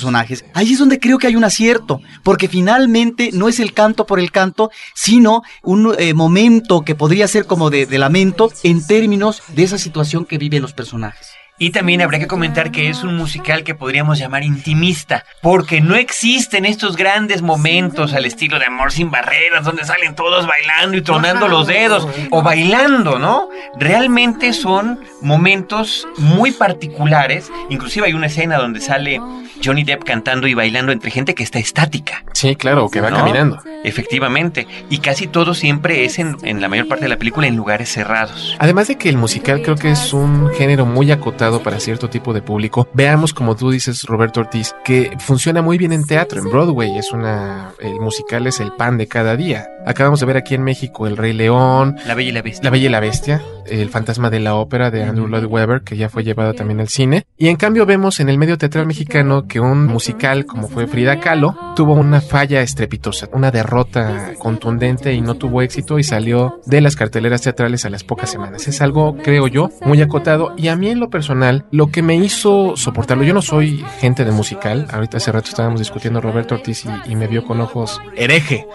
[0.54, 4.20] Ahí es donde creo que hay un acierto, porque finalmente no es el canto por
[4.20, 9.42] el canto, sino un eh, momento que podría ser como de, de lamento en términos
[9.56, 11.30] de esa situación que viven los personajes.
[11.62, 15.96] Y también habría que comentar que es un musical que podríamos llamar intimista, porque no
[15.96, 21.02] existen estos grandes momentos al estilo de Amor sin barreras, donde salen todos bailando y
[21.02, 23.50] tronando los dedos, o bailando, ¿no?
[23.78, 29.20] Realmente son momentos muy particulares, inclusive hay una escena donde sale
[29.62, 32.24] Johnny Depp cantando y bailando entre gente que está estática.
[32.32, 33.18] Sí, claro, que va ¿no?
[33.18, 33.62] caminando.
[33.84, 37.58] Efectivamente, y casi todo siempre es en, en la mayor parte de la película en
[37.58, 38.56] lugares cerrados.
[38.60, 42.34] Además de que el musical creo que es un género muy acotado para cierto tipo
[42.34, 42.88] de público.
[42.94, 46.98] Veamos, como tú dices, Roberto Ortiz, que funciona muy bien en teatro, en Broadway.
[46.98, 47.72] Es una.
[47.80, 49.68] El musical es el pan de cada día.
[49.90, 52.64] Acabamos de ver aquí en México El Rey León, La Bella y la Bestia.
[52.64, 55.98] La Bella y la Bestia, El Fantasma de la Ópera de Andrew Lloyd Webber, que
[55.98, 57.26] ya fue llevado también al cine.
[57.40, 61.20] Y en cambio vemos en el medio teatral mexicano que un musical como fue Frida
[61.20, 66.82] Kahlo tuvo una falla estrepitosa, una derrota contundente y no tuvo éxito y salió de
[66.82, 68.68] las carteleras teatrales a las pocas semanas.
[68.68, 72.16] Es algo, creo yo, muy acotado y a mí en lo personal, lo que me
[72.16, 76.86] hizo soportarlo, yo no soy gente de musical, ahorita hace rato estábamos discutiendo Roberto Ortiz
[76.86, 78.68] y, y me vio con ojos hereje,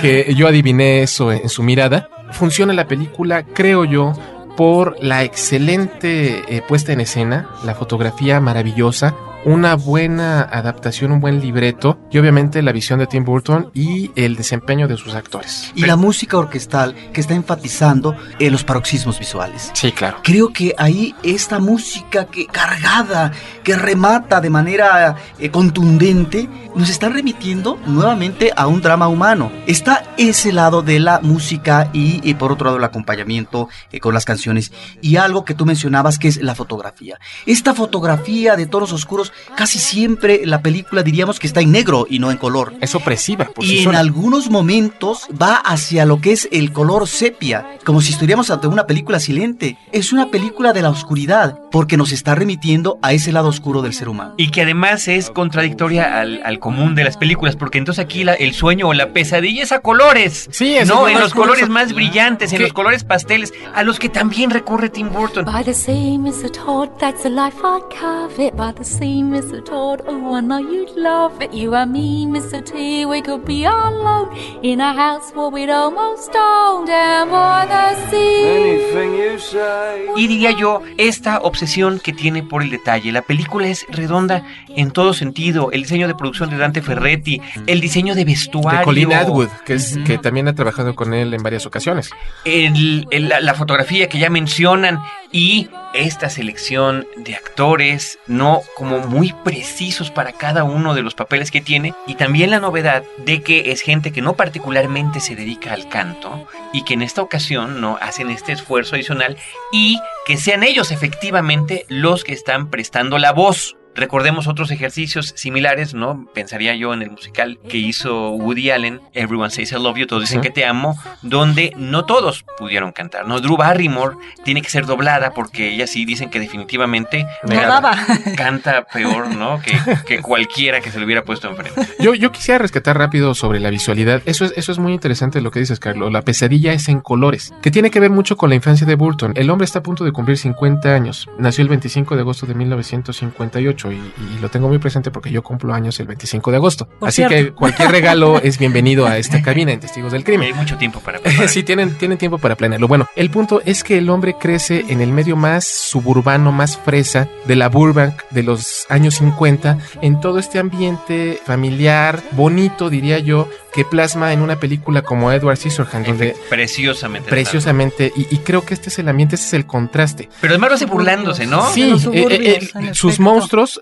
[0.00, 2.08] que yo adiviné eso en su mirada.
[2.32, 4.14] Funciona la película, creo yo,
[4.56, 11.40] por la excelente eh, puesta en escena, la fotografía maravillosa, una buena adaptación, un buen
[11.40, 15.72] libreto y obviamente la visión de Tim Burton y el desempeño de sus actores.
[15.74, 19.70] Y la música orquestal que está enfatizando eh, los paroxismos visuales.
[19.74, 20.18] Sí, claro.
[20.22, 23.32] Creo que ahí esta música que cargada,
[23.64, 29.50] que remata de manera eh, contundente, nos está remitiendo nuevamente a un drama humano.
[29.66, 34.14] Está ese lado de la música y, y por otro lado el acompañamiento eh, con
[34.14, 37.18] las canciones y algo que tú mencionabas que es la fotografía.
[37.46, 42.18] Esta fotografía de tonos oscuros, casi siempre la película diríamos que está en negro y
[42.18, 42.74] no en color.
[42.80, 43.46] Es opresiva.
[43.46, 43.98] Por Y sí en sola.
[44.00, 48.86] algunos momentos va hacia lo que es el color sepia, como si estuviéramos ante una
[48.86, 49.76] película silente.
[49.92, 53.92] Es una película de la oscuridad, porque nos está remitiendo a ese lado oscuro del
[53.94, 54.34] ser humano.
[54.36, 58.34] Y que además es contradictoria al, al común de las películas, porque entonces aquí la-
[58.34, 60.48] el sueño o la pesadilla es a colores.
[60.52, 63.98] Sí, no, es lo en los colores más brillantes, en los colores pasteles, a los
[63.98, 65.44] que también recurre Tim Burton.
[65.44, 66.50] By the sea, Mr.
[66.50, 68.54] Todd, that's the life I'd carve it.
[68.56, 68.84] By the
[69.30, 69.62] Mr.
[69.64, 71.52] Todd, oh, I know you'd love it.
[71.52, 72.62] You and me, Mr.
[72.64, 74.28] T, we could be alone
[74.62, 78.44] in a house where we'd almost own down by the sea.
[78.44, 80.06] Anything you say.
[80.16, 83.12] Y diría yo, esta obsesión que tiene por el detalle.
[83.12, 85.70] La película es redonda en todo sentido.
[85.72, 88.78] El diseño de producción de Dante Ferretti, el diseño de vestuario.
[88.80, 92.10] de Colin Atwood, que, es, que también ha trabajado con él en varias ocasiones.
[92.44, 98.98] el- el- la, la fotografía que ya mencionan y esta selección de actores, no como
[99.12, 103.42] muy precisos para cada uno de los papeles que tiene y también la novedad de
[103.42, 107.82] que es gente que no particularmente se dedica al canto y que en esta ocasión
[107.82, 109.36] no hacen este esfuerzo adicional
[109.70, 113.76] y que sean ellos efectivamente los que están prestando la voz.
[113.94, 116.26] Recordemos otros ejercicios similares, ¿no?
[116.34, 120.22] Pensaría yo en el musical que hizo Woody Allen, Everyone Says I Love You, todos
[120.22, 123.40] dicen que te amo, donde no todos pudieron cantar, ¿no?
[123.40, 127.26] Drew Barrymore tiene que ser doblada porque ella sí dicen que definitivamente
[128.36, 129.60] canta peor, ¿no?
[129.60, 131.80] Que, que cualquiera que se le hubiera puesto enfrente.
[131.98, 134.22] Yo, yo quisiera rescatar rápido sobre la visualidad.
[134.24, 136.10] Eso es, eso es muy interesante lo que dices, Carlos.
[136.12, 139.32] La pesadilla es en colores, que tiene que ver mucho con la infancia de Burton.
[139.36, 141.28] El hombre está a punto de cumplir 50 años.
[141.38, 145.42] Nació el 25 de agosto de 1958 y, y lo tengo muy presente porque yo
[145.42, 146.86] cumplo años el 25 de agosto.
[146.86, 147.34] Por Así cierto.
[147.34, 150.48] que cualquier regalo es bienvenido a esta cabina en Testigos del Crimen.
[150.48, 151.48] Hay mucho tiempo para preparar.
[151.48, 152.86] sí, tienen, tienen tiempo para planearlo.
[152.88, 157.28] Bueno, el punto es que el hombre crece en el medio más suburbano, más fresa
[157.46, 163.48] de la Burbank de los años 50, en todo este ambiente familiar, bonito, diría yo,
[163.72, 167.30] que plasma en una película como Edward Scissorhands, donde Preciosamente.
[167.30, 170.28] preciosamente, y, y creo que este es el ambiente, este es el contraste.
[170.40, 171.70] Pero además lo hace burlándose, ¿no?
[171.72, 173.22] Sí, eh, eh, en sus efecto.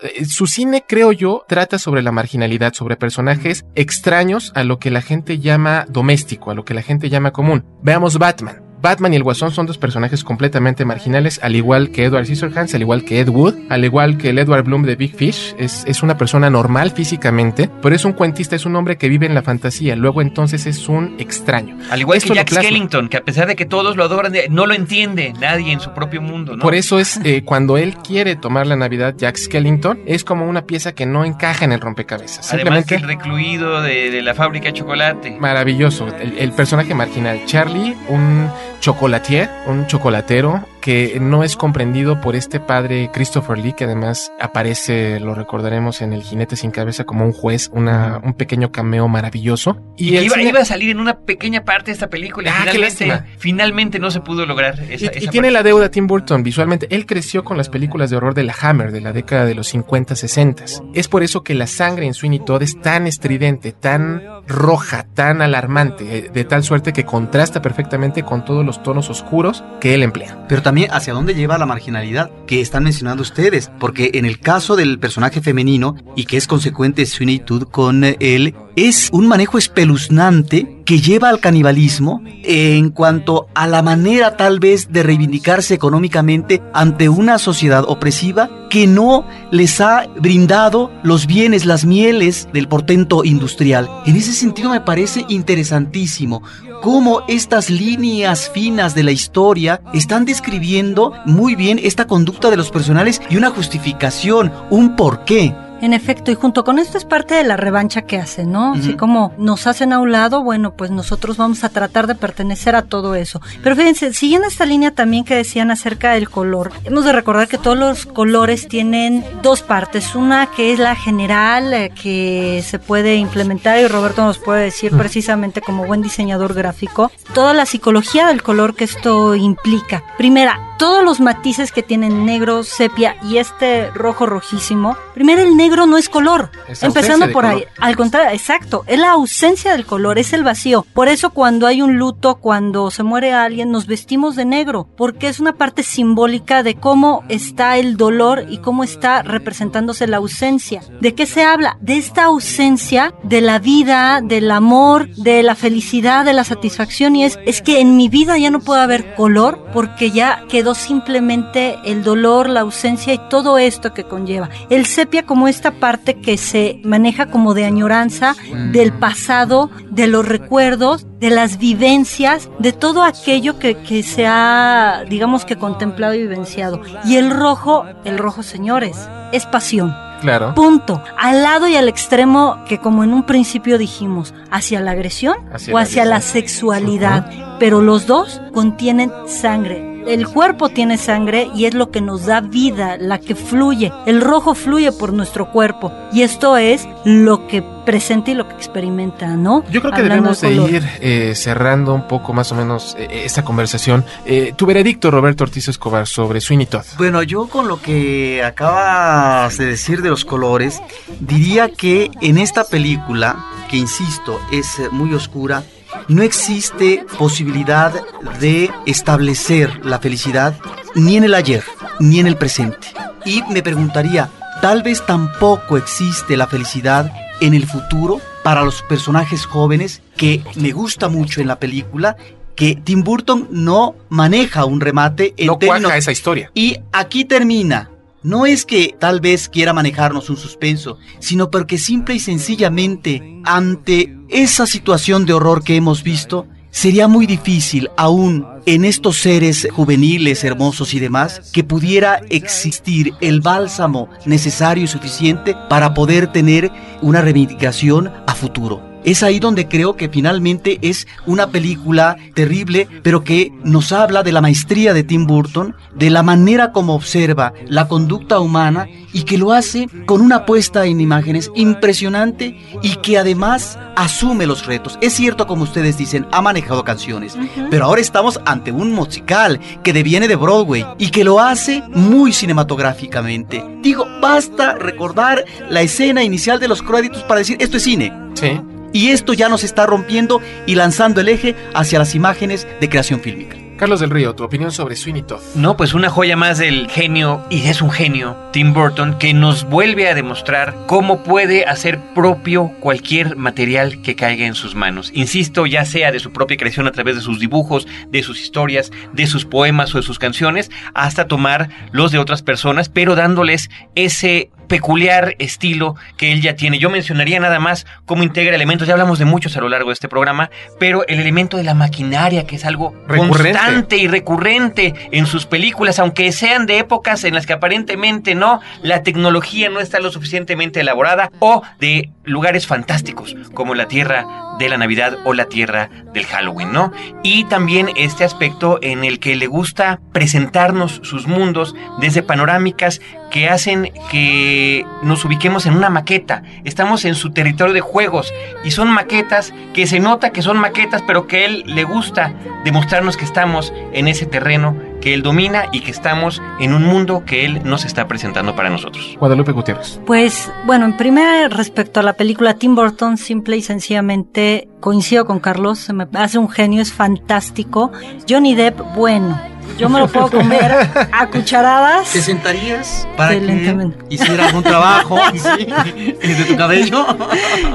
[0.01, 4.91] Eh, su cine, creo yo, trata sobre la marginalidad, sobre personajes extraños a lo que
[4.91, 7.65] la gente llama doméstico, a lo que la gente llama común.
[7.81, 8.70] Veamos Batman.
[8.81, 12.81] Batman y el Guasón son dos personajes completamente marginales, al igual que Edward Scissorhands, al
[12.81, 15.55] igual que Ed Wood, al igual que el Edward Bloom de Big Fish.
[15.57, 19.25] Es, es una persona normal físicamente, pero es un cuentista, es un hombre que vive
[19.25, 19.95] en la fantasía.
[19.95, 21.77] Luego entonces es un extraño.
[21.89, 22.51] Al igual Esto que Jack.
[22.51, 25.79] Skellington, que a pesar de que todos lo adoran, eh, no lo entiende nadie en
[25.79, 26.61] su propio mundo, ¿no?
[26.63, 30.65] Por eso es eh, cuando él quiere tomar la Navidad, Jack Skellington, es como una
[30.65, 32.51] pieza que no encaja en el rompecabezas.
[32.53, 35.37] Además Simplemente que el recluido de, de la fábrica de chocolate.
[35.39, 36.07] maravilloso.
[36.07, 38.49] El, el personaje marginal, Charlie, un
[38.81, 45.19] chocolatier, un chocolatero que no es comprendido por este padre Christopher Lee, que además aparece,
[45.19, 49.77] lo recordaremos en El Jinete sin Cabeza como un juez, una, un pequeño cameo maravilloso.
[49.97, 52.51] Y, iba, cine- iba a salir en una pequeña parte de esta película.
[52.53, 56.43] Ah, finalmente, finalmente no se pudo lograr esa, Y, y tiene la deuda Tim Burton
[56.43, 56.87] visualmente.
[56.89, 59.67] Él creció con las películas de horror de la Hammer de la década de los
[59.67, 60.63] 50, 60.
[60.93, 65.41] Es por eso que la sangre en Sweeney Todd es tan estridente, tan roja, tan
[65.41, 70.03] alarmante, eh, de tal suerte que contrasta perfectamente con todos los tonos oscuros que él
[70.03, 70.45] emplea.
[70.49, 74.77] Pero también hacia dónde lleva la marginalidad que están mencionando ustedes, porque en el caso
[74.77, 77.05] del personaje femenino y que es consecuente
[77.45, 83.67] Todd con eh, él, es un manejo espeluznante que lleva al canibalismo en cuanto a
[83.67, 90.07] la manera tal vez de reivindicarse económicamente ante una sociedad opresiva que no les ha
[90.19, 93.89] brindado los bienes, las mieles del portento industrial.
[94.05, 96.41] En ese sentido me parece interesantísimo
[96.81, 102.71] cómo estas líneas finas de la historia están describiendo muy bien esta conducta de los
[102.71, 105.53] personajes y una justificación, un porqué.
[105.81, 108.73] En efecto, y junto con esto es parte de la revancha que hacen, ¿no?
[108.73, 112.75] Así como nos hacen a un lado, bueno, pues nosotros vamos a tratar de pertenecer
[112.75, 113.41] a todo eso.
[113.63, 117.57] Pero fíjense, siguiendo esta línea también que decían acerca del color, hemos de recordar que
[117.57, 120.13] todos los colores tienen dos partes.
[120.13, 124.91] Una que es la general, eh, que se puede implementar, y Roberto nos puede decir
[124.95, 130.03] precisamente como buen diseñador gráfico, toda la psicología del color que esto implica.
[130.17, 134.97] Primera, todos los matices que tienen negro, sepia y este rojo rojísimo.
[135.13, 136.49] Primero, el negro no es color.
[136.67, 137.65] Es Empezando por ahí.
[137.77, 138.83] Al contrario, exacto.
[138.87, 140.83] Es la ausencia del color, es el vacío.
[140.91, 144.87] Por eso cuando hay un luto, cuando se muere alguien, nos vestimos de negro.
[144.97, 150.17] Porque es una parte simbólica de cómo está el dolor y cómo está representándose la
[150.17, 150.81] ausencia.
[150.99, 151.77] ¿De qué se habla?
[151.81, 157.15] De esta ausencia de la vida, del amor, de la felicidad, de la satisfacción.
[157.15, 160.70] Y es, es que en mi vida ya no puede haber color porque ya quedó
[160.73, 164.49] simplemente el dolor, la ausencia y todo esto que conlleva.
[164.69, 168.35] El sepia como esta parte que se maneja como de añoranza
[168.71, 175.03] del pasado, de los recuerdos, de las vivencias, de todo aquello que, que se ha,
[175.09, 176.81] digamos que contemplado y vivenciado.
[177.05, 178.97] Y el rojo, el rojo señores,
[179.31, 179.93] es pasión.
[180.21, 180.53] Claro.
[180.53, 181.03] Punto.
[181.17, 185.73] Al lado y al extremo que como en un principio dijimos, hacia la agresión Hacia
[185.73, 187.57] o la hacia la sexualidad.
[187.59, 189.90] Pero los dos contienen sangre.
[190.07, 193.91] El cuerpo tiene sangre y es lo que nos da vida, la que fluye.
[194.05, 195.91] El rojo fluye por nuestro cuerpo.
[196.11, 199.63] Y esto es lo que presenta y lo que experimenta, ¿no?
[199.69, 203.23] Yo creo que Hablando debemos de ir eh, cerrando un poco más o menos eh,
[203.25, 204.05] esta conversación.
[204.25, 206.85] Eh, tu veredicto, Roberto Ortiz Escobar, sobre Sweeney Todd.
[206.97, 210.81] Bueno, yo con lo que acabas de decir de los colores,
[211.19, 215.63] diría que en esta película, que insisto, es eh, muy oscura,
[216.07, 217.93] no existe posibilidad
[218.39, 220.55] de establecer la felicidad
[220.95, 221.63] ni en el ayer,
[221.99, 222.87] ni en el presente.
[223.25, 224.29] Y me preguntaría,
[224.61, 230.71] tal vez tampoco existe la felicidad en el futuro para los personajes jóvenes que me
[230.71, 232.17] gusta mucho en la película
[232.55, 236.51] que Tim Burton no maneja un remate en No términos- cuaja esa historia.
[236.53, 237.89] y aquí termina.
[238.23, 244.15] No es que tal vez quiera manejarnos un suspenso, sino porque simple y sencillamente ante
[244.29, 250.43] esa situación de horror que hemos visto, sería muy difícil aún en estos seres juveniles,
[250.43, 257.21] hermosos y demás, que pudiera existir el bálsamo necesario y suficiente para poder tener una
[257.21, 258.90] reivindicación a futuro.
[259.03, 264.31] Es ahí donde creo que finalmente es una película terrible, pero que nos habla de
[264.31, 269.37] la maestría de Tim Burton, de la manera como observa la conducta humana y que
[269.37, 274.97] lo hace con una puesta en imágenes impresionante y que además asume los retos.
[275.01, 277.37] Es cierto, como ustedes dicen, ha manejado canciones,
[277.69, 282.33] pero ahora estamos ante un musical que deviene de Broadway y que lo hace muy
[282.33, 283.63] cinematográficamente.
[283.81, 288.13] Digo, basta recordar la escena inicial de los créditos para decir esto es cine.
[288.35, 288.59] Sí.
[288.93, 293.21] Y esto ya nos está rompiendo y lanzando el eje hacia las imágenes de creación
[293.21, 293.57] fílmica.
[293.81, 295.41] Carlos del Río, tu opinión sobre Sweeney Todd.
[295.55, 299.63] No, pues una joya más del genio, y es un genio, Tim Burton, que nos
[299.63, 305.09] vuelve a demostrar cómo puede hacer propio cualquier material que caiga en sus manos.
[305.15, 308.91] Insisto, ya sea de su propia creación a través de sus dibujos, de sus historias,
[309.13, 313.71] de sus poemas o de sus canciones, hasta tomar los de otras personas, pero dándoles
[313.95, 316.79] ese peculiar estilo que él ya tiene.
[316.79, 319.95] Yo mencionaría nada más cómo integra elementos, ya hablamos de muchos a lo largo de
[319.95, 320.49] este programa,
[320.79, 323.59] pero el elemento de la maquinaria, que es algo Recurrente.
[323.59, 328.61] constante y recurrente en sus películas, aunque sean de épocas en las que aparentemente no,
[328.81, 334.25] la tecnología no está lo suficientemente elaborada, o de lugares fantásticos, como la Tierra
[334.57, 336.93] de la Navidad o la Tierra del Halloween, ¿no?
[337.23, 343.01] Y también este aspecto en el que le gusta presentarnos sus mundos desde panorámicas
[343.31, 344.60] que hacen que
[345.03, 346.43] nos ubiquemos en una maqueta.
[346.63, 348.33] Estamos en su territorio de juegos
[348.63, 352.33] y son maquetas que se nota que son maquetas, pero que a él le gusta
[352.63, 357.23] demostrarnos que estamos en ese terreno que él domina y que estamos en un mundo
[357.25, 359.17] que él nos está presentando para nosotros.
[359.19, 359.99] Guadalupe Gutiérrez.
[360.05, 365.39] Pues bueno, en primer respecto a la película Tim Burton, simple y sencillamente coincido con
[365.39, 367.91] Carlos, se me hace un genio, es fantástico.
[368.29, 369.39] Johnny Depp, bueno,
[369.77, 370.71] yo me lo puedo comer
[371.11, 372.09] a cucharadas.
[372.11, 374.05] ¿Te sentarías para que Excelentemente.
[374.09, 377.05] hiciera algún trabajo sí, de tu cabello?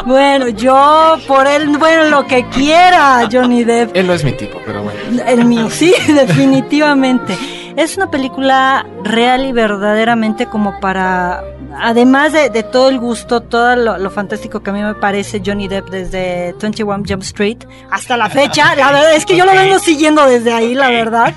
[0.05, 3.97] Bueno, yo por él, bueno, lo que quiera, Johnny Depp.
[3.97, 4.99] Él no es mi tipo, pero bueno.
[5.27, 7.37] El mío, sí, definitivamente.
[7.77, 11.43] Es una película real y verdaderamente como para,
[11.79, 15.43] además de, de todo el gusto, todo lo, lo fantástico que a mí me parece
[15.45, 17.59] Johnny Depp desde 21 Jump Street
[17.91, 21.35] hasta la fecha, la verdad es que yo lo vengo siguiendo desde ahí, la verdad.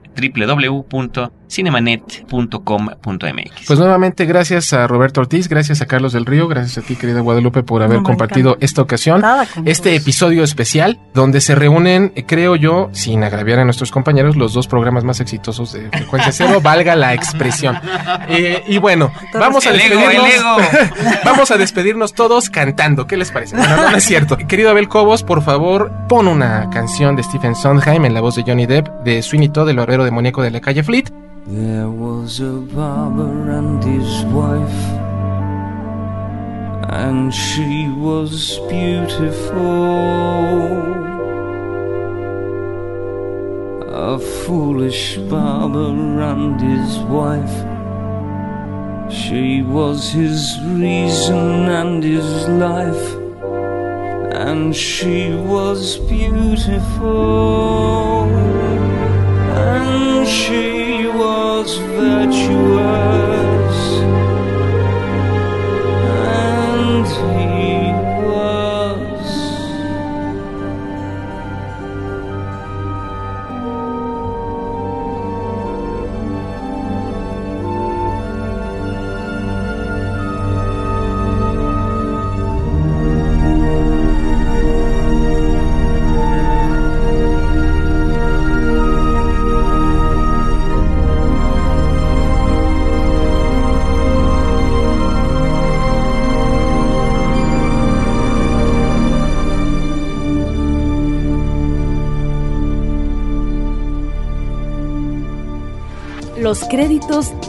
[1.53, 3.67] www.cinemanet.com.mx.
[3.67, 7.21] Pues nuevamente, gracias a Roberto Ortiz, gracias a Carlos del Río, gracias a ti, querida
[7.21, 8.65] Guadalupe, por haber No, compartido encanta.
[8.65, 9.23] esta ocasión,
[9.65, 10.01] este vos.
[10.03, 15.05] episodio especial, donde se reúnen, creo yo, sin agraviar a nuestros compañeros, los dos programas
[15.05, 17.79] más exitosos de Frecuencia Cero, valga la expresión.
[18.29, 20.35] Eh, y bueno, vamos a despedirnos.
[20.35, 20.57] ego.
[21.25, 23.07] vamos a despedirnos todos cantando.
[23.07, 23.57] ¿Qué les parece?
[23.57, 24.37] No es cierto.
[24.37, 28.43] Querido Abel Cobos, por favor, pon una canción de Stephen Sondheim en la voz de
[28.43, 31.13] Johnny Depp de Sweeney Todd, el barbero demoníaco de la calle Fleet.
[31.45, 34.85] There was a barber and his wife,
[36.89, 39.59] and she was beautiful.
[43.93, 47.67] A foolish barber and his wife.
[49.13, 53.17] She was his reason and his life,
[54.33, 57.01] and she was beautiful,
[59.51, 60.82] and she
[61.63, 63.77] was virtuous,
[66.11, 67.52] and he